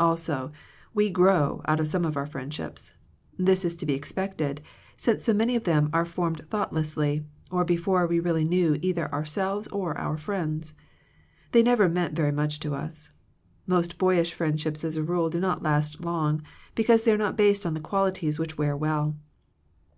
Also, 0.00 0.50
we 0.94 1.10
grow 1.10 1.60
out 1.66 1.78
of 1.78 1.86
some 1.86 2.06
of 2.06 2.16
our 2.16 2.24
friendships. 2.24 2.94
This 3.36 3.66
is 3.66 3.76
to 3.76 3.84
be 3.84 3.92
expected, 3.92 4.62
since 4.96 5.24
so 5.24 5.34
many 5.34 5.56
of 5.56 5.64
them 5.64 5.90
are 5.92 6.06
formed 6.06 6.48
thought 6.48 6.72
lessly, 6.72 7.22
or 7.50 7.66
before 7.66 8.06
we 8.06 8.18
really 8.18 8.46
knew 8.46 8.78
either 8.80 9.12
ourselves 9.12 9.68
or 9.68 9.94
our 9.98 10.16
friends. 10.16 10.72
They 11.52 11.62
never 11.62 11.86
meant 11.86 12.16
very 12.16 12.32
much 12.32 12.60
to 12.60 12.74
us. 12.74 13.10
Most 13.66 13.98
boyish 13.98 14.32
friendships 14.32 14.84
as 14.84 14.96
a 14.96 15.02
rule 15.02 15.28
do 15.28 15.38
not 15.38 15.62
last 15.62 16.02
long, 16.02 16.42
be 16.74 16.82
cause 16.84 17.04
they 17.04 17.12
are 17.12 17.18
not 17.18 17.36
based 17.36 17.66
on 17.66 17.74
the 17.74 17.78
qualities 17.80 18.38
which 18.38 18.56
wear 18.56 18.74
well. 18.74 19.14